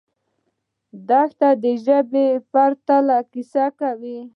دښته 1.07 1.49
د 1.63 1.65
ژبې 1.85 2.27
پرته 2.51 2.95
کیسه 3.31 3.65
کوي. 3.79 4.19